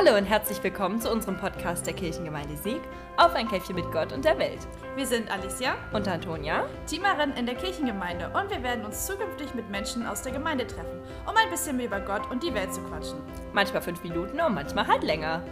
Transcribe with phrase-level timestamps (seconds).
[0.00, 2.80] Hallo und herzlich willkommen zu unserem Podcast der Kirchengemeinde Sieg
[3.16, 4.60] auf ein Käffchen mit Gott und der Welt.
[4.94, 9.68] Wir sind Alicia und Antonia, Teamerin in der Kirchengemeinde und wir werden uns zukünftig mit
[9.70, 12.80] Menschen aus der Gemeinde treffen, um ein bisschen mehr über Gott und die Welt zu
[12.82, 13.18] quatschen.
[13.52, 15.42] Manchmal fünf Minuten und manchmal halt länger.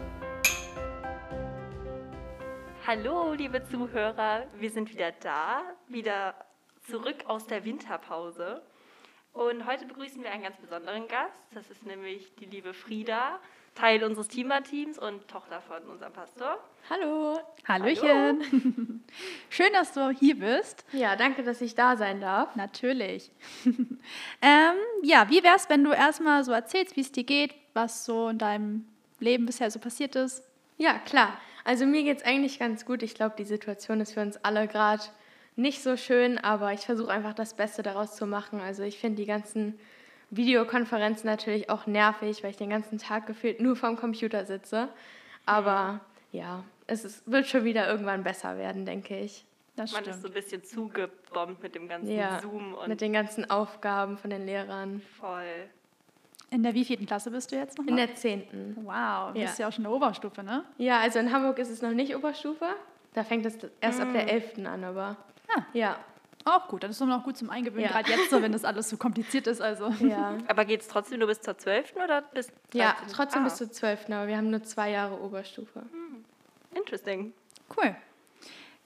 [2.87, 6.37] Hallo, liebe Zuhörer, wir sind wieder da, wieder
[6.89, 8.63] zurück aus der Winterpause.
[9.33, 11.35] Und heute begrüßen wir einen ganz besonderen Gast.
[11.53, 13.41] Das ist nämlich die liebe Frieda,
[13.77, 16.59] Teil unseres Teamer-Teams und Tochter von unserem Pastor.
[16.91, 17.39] Hallo.
[17.69, 18.09] Hallöchen.
[18.09, 18.41] Hallo.
[19.51, 20.85] Schön, dass du hier bist.
[20.93, 22.57] Ja, danke, dass ich da sein darf.
[22.57, 23.31] Natürlich.
[24.43, 28.29] ähm, ja, wie wär's, wenn du erstmal so erzählst, wie es dir geht, was so
[28.29, 28.89] in deinem
[29.21, 30.43] Leben bisher so passiert ist?
[30.79, 31.39] Ja, klar.
[31.65, 33.03] Also mir geht es eigentlich ganz gut.
[33.03, 35.03] Ich glaube, die Situation ist für uns alle gerade
[35.57, 38.61] nicht so schön, aber ich versuche einfach das Beste daraus zu machen.
[38.61, 39.79] Also ich finde die ganzen
[40.37, 44.89] Videokonferenzen natürlich auch nervig, weil ich den ganzen Tag gefühlt nur vorm Computer sitze.
[45.45, 46.01] Aber
[46.33, 49.45] ja, es ist, wird schon wieder irgendwann besser werden, denke ich.
[49.77, 50.17] Das Man stimmt.
[50.17, 54.17] ist so ein bisschen zugebombt mit dem ganzen ja, Zoom und mit den ganzen Aufgaben
[54.17, 55.03] von den Lehrern.
[55.21, 55.69] Voll.
[56.51, 57.87] In der wievielten Klasse bist du jetzt noch?
[57.87, 58.77] In der zehnten.
[58.85, 59.47] Wow, du ja.
[59.47, 60.65] bist ja auch schon in der Oberstufe, ne?
[60.79, 62.67] Ja, also in Hamburg ist es noch nicht Oberstufe.
[63.15, 64.03] Da fängt es erst mm.
[64.03, 64.29] ab der mm.
[64.29, 65.17] elften an, aber
[65.49, 65.63] Ah.
[65.73, 65.99] Ja.
[66.47, 67.91] Auch gut, dann ist es noch gut zum Eingewöhnen, ja.
[67.91, 69.61] gerade jetzt so, wenn das alles so kompliziert ist.
[69.61, 69.89] Also.
[69.99, 70.39] Ja.
[70.47, 71.95] Aber geht es trotzdem nur bis zur 12.
[71.97, 72.81] oder bis 13?
[72.81, 73.45] Ja, trotzdem ah.
[73.47, 74.09] bis zur 12.
[74.11, 75.81] Aber wir haben nur zwei Jahre Oberstufe.
[75.81, 76.25] Hm.
[76.73, 77.33] Interesting.
[77.77, 77.97] Cool.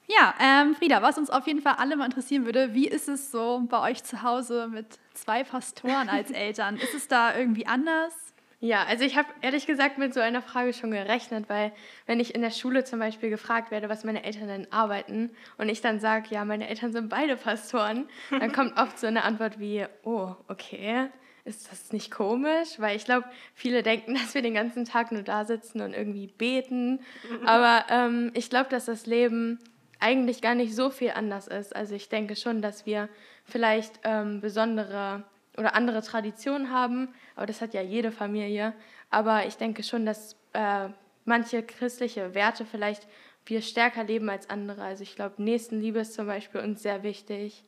[0.07, 3.29] Ja, ähm, Frieda, was uns auf jeden Fall alle mal interessieren würde, wie ist es
[3.29, 6.77] so bei euch zu Hause mit zwei Pastoren als Eltern?
[6.77, 8.30] ist es da irgendwie anders?
[8.63, 11.71] Ja, also ich habe ehrlich gesagt mit so einer Frage schon gerechnet, weil
[12.05, 15.67] wenn ich in der Schule zum Beispiel gefragt werde, was meine Eltern denn arbeiten und
[15.67, 19.59] ich dann sage, ja, meine Eltern sind beide Pastoren, dann kommt oft so eine Antwort
[19.59, 21.09] wie, oh, okay,
[21.43, 22.77] ist das nicht komisch?
[22.77, 26.27] Weil ich glaube, viele denken, dass wir den ganzen Tag nur da sitzen und irgendwie
[26.27, 26.99] beten.
[27.43, 29.57] Aber ähm, ich glaube, dass das Leben
[29.99, 31.75] eigentlich gar nicht so viel anders ist.
[31.75, 33.09] Also ich denke schon, dass wir
[33.43, 35.23] vielleicht ähm, besondere
[35.57, 38.73] oder andere Traditionen haben, aber das hat ja jede Familie.
[39.09, 40.89] Aber ich denke schon, dass äh,
[41.25, 43.07] manche christliche Werte vielleicht
[43.45, 44.83] wir stärker leben als andere.
[44.83, 47.65] Also ich glaube, Nächstenliebe ist zum Beispiel uns sehr wichtig.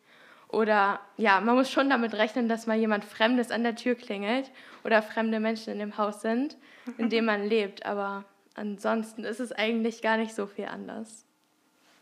[0.47, 4.51] Oder ja, man muss schon damit rechnen, dass mal jemand Fremdes an der Tür klingelt
[4.83, 6.57] oder fremde Menschen in dem Haus sind,
[6.97, 7.85] in dem man lebt.
[7.87, 8.23] Aber
[8.53, 11.25] ansonsten ist es eigentlich gar nicht so viel anders.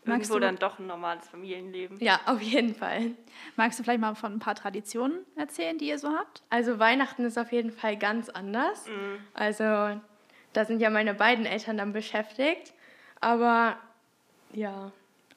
[0.04, 1.98] Magst Irgendwo du dann doch ein normales Familienleben.
[2.00, 3.12] Ja, auf jeden Fall.
[3.54, 6.42] Magst du vielleicht mal von ein paar Traditionen erzählen, die ihr so habt?
[6.50, 8.88] Also Weihnachten ist auf jeden Fall ganz anders.
[8.88, 9.18] Mhm.
[9.32, 10.00] Also
[10.52, 12.72] da sind ja meine beiden Eltern dann beschäftigt.
[13.20, 13.76] Aber
[14.52, 14.90] ja.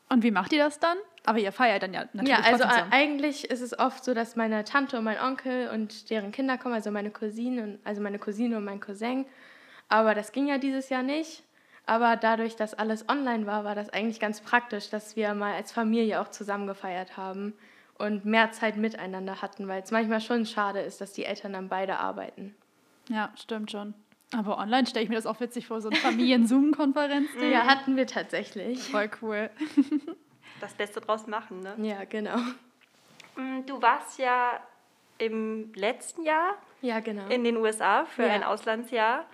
[0.09, 0.97] Und wie macht ihr das dann?
[1.25, 4.63] Aber ihr feiert dann ja natürlich Ja, also eigentlich ist es oft so, dass meine
[4.63, 8.65] Tante und mein Onkel und deren Kinder kommen, also meine Cousine, also meine Cousine und
[8.65, 9.25] mein Cousin.
[9.89, 11.43] Aber das ging ja dieses Jahr nicht.
[11.85, 15.71] Aber dadurch, dass alles online war, war das eigentlich ganz praktisch, dass wir mal als
[15.71, 17.53] Familie auch zusammen gefeiert haben
[17.97, 21.69] und mehr Zeit miteinander hatten, weil es manchmal schon schade ist, dass die Eltern dann
[21.69, 22.55] beide arbeiten.
[23.09, 23.93] Ja, stimmt schon.
[24.35, 27.29] Aber online stelle ich mir das auch witzig vor, so eine Familien-Zoom-Konferenz.
[27.39, 28.83] ja, hatten wir tatsächlich.
[28.89, 29.49] Voll cool.
[30.59, 31.75] das Beste draus machen, ne?
[31.77, 32.37] Ja, genau.
[33.35, 34.59] Mm, du warst ja
[35.17, 37.27] im letzten Jahr ja, genau.
[37.27, 38.33] in den USA für ja.
[38.33, 39.25] ein Auslandsjahr.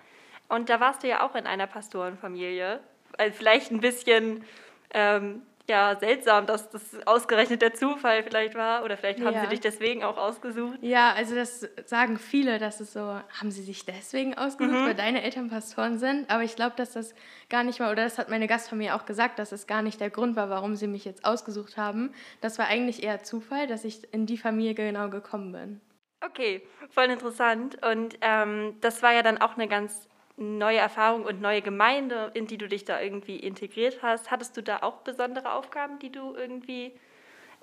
[0.52, 2.80] Und da warst du ja auch in einer Pastorenfamilie.
[3.16, 4.44] Also vielleicht ein bisschen
[4.92, 8.84] ähm, ja, seltsam, dass das ausgerechnet der Zufall vielleicht war.
[8.84, 9.40] Oder vielleicht haben ja.
[9.40, 10.76] sie dich deswegen auch ausgesucht.
[10.82, 14.86] Ja, also das sagen viele, dass es so, haben sie sich deswegen ausgesucht, mhm.
[14.88, 16.28] weil deine Eltern Pastoren sind.
[16.28, 17.14] Aber ich glaube, dass das
[17.48, 20.10] gar nicht mal, oder das hat meine Gastfamilie auch gesagt, dass es gar nicht der
[20.10, 22.12] Grund war, warum sie mich jetzt ausgesucht haben.
[22.42, 25.80] Das war eigentlich eher Zufall, dass ich in die Familie genau gekommen bin.
[26.20, 27.78] Okay, voll interessant.
[27.82, 32.46] Und ähm, das war ja dann auch eine ganz neue Erfahrung und neue Gemeinde, in
[32.46, 34.30] die du dich da irgendwie integriert hast.
[34.30, 36.92] Hattest du da auch besondere Aufgaben, die du irgendwie,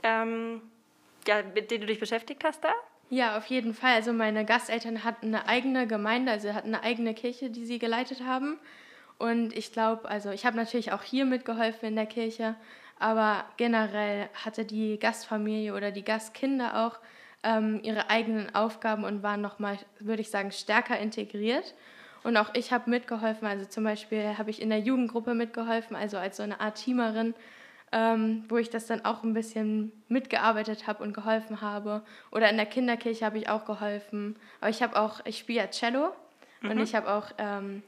[0.03, 0.62] ähm,
[1.28, 2.72] ja, mit denen du dich beschäftigt hast da?
[3.09, 3.96] Ja, auf jeden Fall.
[3.96, 8.22] Also meine Gasteltern hatten eine eigene Gemeinde, also hatten eine eigene Kirche, die sie geleitet
[8.24, 8.59] haben.
[9.18, 12.56] Und ich glaube, also ich habe natürlich auch hier mitgeholfen in der Kirche,
[13.00, 17.00] aber generell hatte die Gastfamilie oder die Gastkinder auch
[17.44, 21.74] ähm, ihre eigenen Aufgaben und waren nochmal, würde ich sagen, stärker integriert.
[22.24, 26.18] Und auch ich habe mitgeholfen, also zum Beispiel habe ich in der Jugendgruppe mitgeholfen, also
[26.18, 27.33] als so eine Art Teamerin,
[27.92, 32.04] ähm, wo ich das dann auch ein bisschen mitgearbeitet habe und geholfen habe.
[32.31, 34.36] Oder in der Kinderkirche habe ich auch geholfen.
[34.60, 36.13] Aber ich habe auch, ich spiele ja Cello
[36.62, 36.71] mhm.
[36.71, 37.83] und ich habe auch ähm,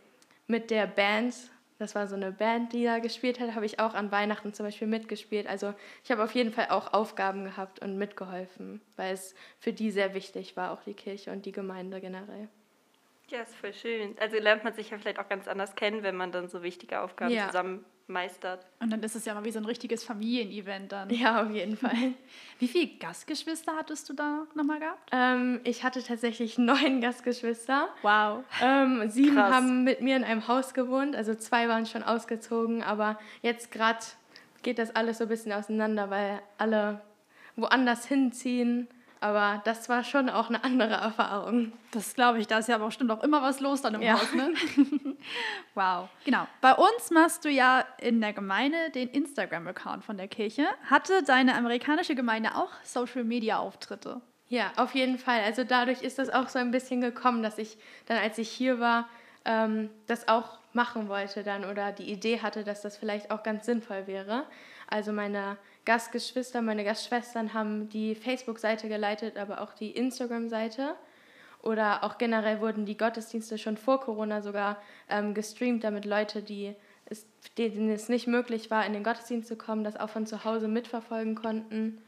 [0.47, 1.35] mit der Band,
[1.77, 4.65] das war so eine Band, die da gespielt hat, habe ich auch an Weihnachten zum
[4.65, 5.47] Beispiel mitgespielt.
[5.47, 5.73] Also
[6.03, 10.13] ich habe auf jeden Fall auch Aufgaben gehabt und mitgeholfen, weil es für die sehr
[10.13, 12.49] wichtig war, auch die Kirche und die Gemeinde generell.
[13.31, 14.15] Ja, ist voll schön.
[14.19, 16.99] Also lernt man sich ja vielleicht auch ganz anders kennen, wenn man dann so wichtige
[17.01, 17.47] Aufgaben Ja.
[17.47, 18.65] zusammen meistert.
[18.81, 21.09] Und dann ist es ja mal wie so ein richtiges Familienevent dann.
[21.09, 21.95] Ja, auf jeden Fall.
[22.59, 25.09] Wie viele Gastgeschwister hattest du da nochmal gehabt?
[25.13, 27.87] ähm, ich hatte tatsächlich neun Gastgeschwister.
[28.01, 28.43] Wow.
[28.61, 29.53] Ähm, sieben Krass.
[29.53, 33.99] haben mit mir in einem Haus gewohnt, also zwei waren schon ausgezogen, aber jetzt gerade
[34.61, 36.99] geht das alles so ein bisschen auseinander, weil alle
[37.55, 38.89] woanders hinziehen.
[39.21, 41.73] Aber das war schon auch eine andere Erfahrung.
[41.91, 44.13] Das glaube ich, da ist ja aber bestimmt auch immer was los dann im Ja.
[44.13, 44.51] Haus, ne?
[45.75, 46.09] wow.
[46.25, 46.47] Genau.
[46.59, 50.65] Bei uns machst du ja in der Gemeinde den Instagram-Account von der Kirche.
[50.89, 54.21] Hatte deine amerikanische Gemeinde auch Social-Media-Auftritte?
[54.49, 55.41] Ja, auf jeden Fall.
[55.41, 57.77] Also dadurch ist das auch so ein bisschen gekommen, dass ich
[58.07, 59.07] dann, als ich hier war,
[59.45, 63.65] ähm, das auch machen wollte dann oder die Idee hatte, dass das vielleicht auch ganz
[63.67, 64.45] sinnvoll wäre.
[64.91, 70.95] Also meine Gastgeschwister, meine Gastschwestern haben die Facebook-Seite geleitet, aber auch die Instagram-Seite.
[71.63, 76.75] Oder auch generell wurden die Gottesdienste schon vor Corona sogar ähm, gestreamt, damit Leute, die
[77.05, 77.25] es,
[77.57, 80.67] denen es nicht möglich war, in den Gottesdienst zu kommen, das auch von zu Hause
[80.67, 82.01] mitverfolgen konnten.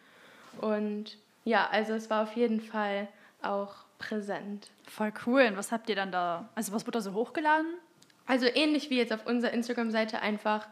[0.59, 3.07] Und ja, also es war auf jeden Fall
[3.41, 4.71] auch präsent.
[4.88, 5.45] Voll cool.
[5.47, 6.50] Und was habt ihr dann da?
[6.56, 7.68] Also, was wurde da so hochgeladen?
[8.25, 10.68] Also ähnlich wie jetzt auf unserer Instagram-Seite einfach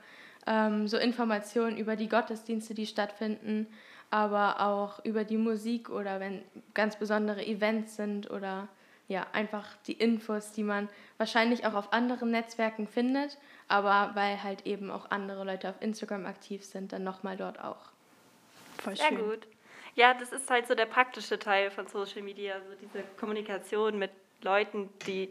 [0.48, 3.68] ähm, so Informationen über die Gottesdienste, die stattfinden,
[4.10, 6.42] aber auch über die Musik oder wenn
[6.74, 8.68] ganz besondere Events sind oder
[9.08, 14.66] ja, einfach die Infos, die man wahrscheinlich auch auf anderen Netzwerken findet, aber weil halt
[14.66, 17.92] eben auch andere Leute auf Instagram aktiv sind, dann nochmal dort auch.
[18.82, 19.48] Voll Sehr gut.
[19.96, 24.12] Ja, das ist halt so der praktische Teil von Social Media, so diese Kommunikation mit
[24.42, 25.30] Leuten, die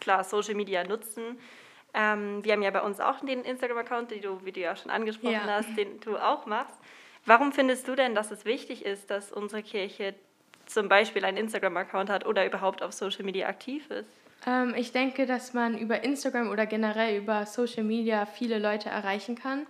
[0.00, 1.38] klar Social Media nutzen.
[1.94, 4.90] Ähm, wir haben ja bei uns auch den Instagram-Account, den du, wie du ja schon
[4.90, 5.46] angesprochen Ja.
[5.46, 6.74] hast, den du auch machst.
[7.26, 10.14] Warum findest du denn, dass es wichtig ist, dass unsere Kirche
[10.66, 14.08] zum Beispiel einen Instagram-Account hat oder überhaupt auf Social Media aktiv ist?
[14.46, 19.36] Ähm, ich denke, dass man über Instagram oder generell über Social Media viele Leute erreichen
[19.36, 19.66] kann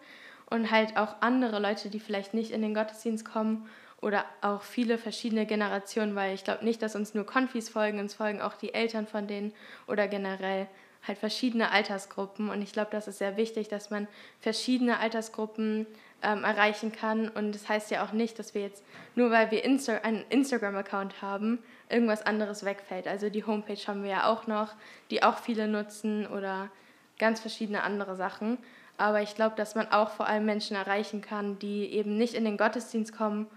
[0.48, 3.68] und halt auch andere Leute, die vielleicht nicht in den Gottesdienst kommen
[4.00, 8.14] oder auch viele verschiedene Generationen, weil ich glaube nicht, dass uns nur Konfis folgen, uns
[8.14, 9.52] folgen auch die Eltern von denen
[9.86, 10.66] oder generell
[11.06, 14.06] halt verschiedene Altersgruppen und ich glaube, das ist sehr wichtig, dass man
[14.40, 15.86] verschiedene Altersgruppen
[16.22, 18.84] ähm, erreichen kann und das heißt ja auch nicht, dass wir jetzt
[19.14, 21.58] nur weil wir Insta einen Instagram-Account haben,
[21.88, 23.08] irgendwas anderes wegfällt.
[23.08, 24.74] Also die Homepage haben wir ja auch noch,
[25.10, 26.70] die auch viele nutzen oder
[27.18, 28.58] ganz verschiedene andere Sachen.
[28.96, 32.44] Aber ich glaube, dass man auch vor allem Menschen erreichen kann, die eben nicht in
[32.44, 33.48] den Gottesdienst kommen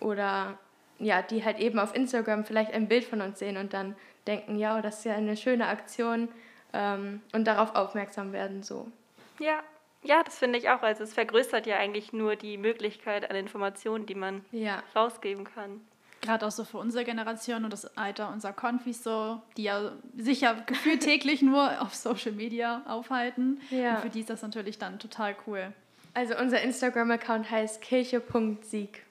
[0.00, 0.58] oder
[0.98, 3.96] ja, die halt eben auf Instagram vielleicht ein Bild von uns sehen und dann
[4.26, 6.28] denken, ja, das ist ja eine schöne Aktion
[6.74, 8.88] ähm, und darauf aufmerksam werden so.
[9.38, 9.60] Ja,
[10.02, 10.82] ja, das finde ich auch.
[10.82, 14.82] Also es vergrößert ja eigentlich nur die Möglichkeit an Informationen, die man Ja.
[14.94, 15.80] rausgeben kann.
[16.20, 20.42] Gerade auch so für unsere Generation und das Alter unserer Konfis so, die ja sich
[20.42, 23.60] ja gefühlt täglich nur auf Social Media aufhalten.
[23.70, 23.96] Ja.
[23.96, 25.72] Und für die ist das natürlich dann total cool.
[26.12, 29.04] Also unser Instagram-Account heißt kirche.sieg.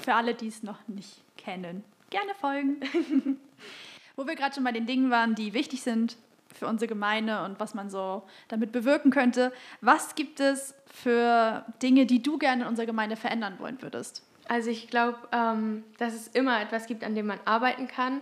[0.00, 2.80] Für alle, die es noch nicht kennen, gerne folgen.
[4.16, 6.16] Wo wir gerade schon bei den Dingen waren, die wichtig sind
[6.56, 9.52] für unsere Gemeinde und was man so damit bewirken könnte.
[9.80, 14.22] Was gibt es für Dinge, die du gerne in unserer Gemeinde verändern wollen würdest?
[14.46, 18.20] Also ich glaube, ähm, dass es immer etwas gibt, an dem man arbeiten kann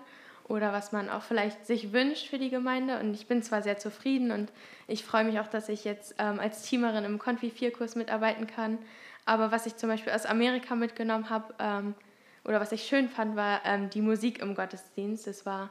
[0.49, 2.99] oder was man auch vielleicht sich wünscht für die Gemeinde.
[3.00, 4.52] Und ich bin zwar sehr zufrieden und
[4.87, 8.78] ich freue mich auch, dass ich jetzt ähm, als Teamerin im Confi 4-Kurs mitarbeiten kann.
[9.25, 11.95] Aber was ich zum Beispiel aus Amerika mitgenommen habe ähm,
[12.45, 15.26] oder was ich schön fand, war ähm, die Musik im Gottesdienst.
[15.26, 15.71] Es war,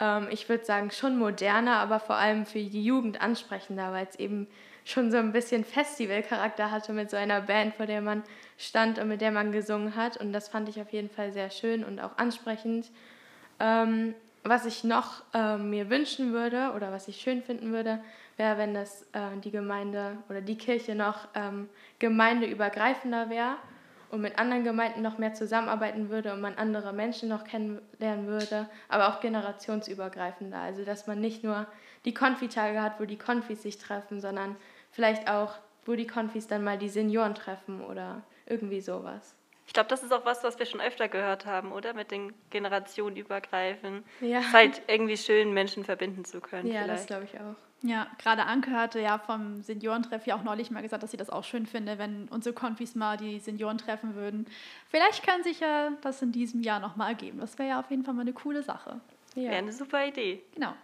[0.00, 4.18] ähm, ich würde sagen, schon moderner, aber vor allem für die Jugend ansprechender, weil es
[4.18, 4.46] eben
[4.84, 8.22] schon so ein bisschen Festivalcharakter hatte mit so einer Band, vor der man
[8.56, 10.16] stand und mit der man gesungen hat.
[10.16, 12.90] Und das fand ich auf jeden Fall sehr schön und auch ansprechend.
[13.60, 14.14] Ähm,
[14.44, 18.00] was ich noch ähm, mir wünschen würde oder was ich schön finden würde,
[18.36, 23.56] wäre, wenn das äh, die Gemeinde oder die Kirche noch ähm, gemeindeübergreifender wäre
[24.10, 28.68] und mit anderen Gemeinden noch mehr zusammenarbeiten würde und man andere Menschen noch kennenlernen würde,
[28.88, 30.58] aber auch generationsübergreifender.
[30.58, 31.66] Also dass man nicht nur
[32.04, 34.56] die Konfitage hat, wo die Konfis sich treffen, sondern
[34.90, 39.34] vielleicht auch, wo die Konfis dann mal die Senioren treffen oder irgendwie sowas.
[39.66, 41.92] Ich glaube, das ist auch was, was wir schon öfter gehört haben, oder?
[41.92, 44.02] Mit den Generationen übergreifen.
[44.20, 44.38] Ja.
[44.38, 46.70] Es ist halt irgendwie schön, Menschen verbinden zu können.
[46.70, 47.06] Ja, das vielleicht.
[47.08, 47.67] glaube ich auch.
[47.82, 51.30] Ja, gerade Anke hatte ja vom Seniorentreff ja auch neulich mal gesagt, dass sie das
[51.30, 54.46] auch schön finde, wenn unsere Konfis mal die Senioren treffen würden.
[54.88, 57.38] Vielleicht kann sich ja das in diesem Jahr nochmal ergeben.
[57.38, 59.00] Das wäre ja auf jeden Fall mal eine coole Sache.
[59.36, 59.50] Ja.
[59.50, 60.42] Wäre eine super Idee.
[60.54, 60.74] Genau.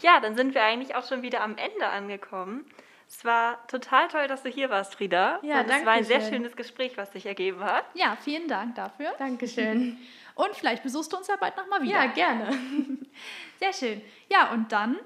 [0.00, 2.64] Ja, dann sind wir eigentlich auch schon wieder am Ende angekommen.
[3.06, 5.38] Es war total toll, dass du hier warst, Frieda.
[5.42, 6.42] Ja, Und es war ein sehr danke schön.
[6.42, 7.84] schönes Gespräch, was sich ergeben hat.
[7.94, 9.12] Ja, vielen Dank dafür.
[9.18, 9.98] Dankeschön.
[10.34, 11.92] Und vielleicht besuchst du uns ja bald nochmal wieder.
[11.92, 12.50] Ja, gerne.
[13.58, 14.02] Sehr schön.
[14.30, 14.96] Ja, und dann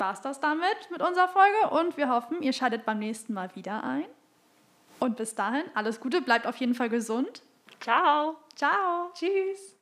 [0.00, 3.54] war es das damit mit unserer Folge und wir hoffen, ihr schaltet beim nächsten Mal
[3.54, 4.06] wieder ein.
[4.98, 7.42] Und bis dahin, alles Gute, bleibt auf jeden Fall gesund.
[7.80, 8.36] Ciao.
[8.54, 9.10] Ciao.
[9.14, 9.75] Tschüss.